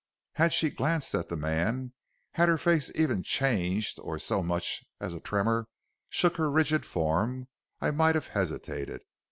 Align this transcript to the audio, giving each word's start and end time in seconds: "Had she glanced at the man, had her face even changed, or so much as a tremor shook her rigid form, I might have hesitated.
"Had 0.33 0.51
she 0.51 0.71
glanced 0.71 1.13
at 1.13 1.29
the 1.29 1.37
man, 1.37 1.93
had 2.31 2.49
her 2.49 2.57
face 2.57 2.91
even 2.95 3.21
changed, 3.21 3.99
or 3.99 4.17
so 4.17 4.41
much 4.41 4.83
as 4.99 5.13
a 5.13 5.19
tremor 5.19 5.67
shook 6.09 6.37
her 6.37 6.49
rigid 6.49 6.87
form, 6.87 7.47
I 7.79 7.91
might 7.91 8.15
have 8.15 8.29
hesitated. 8.29 9.03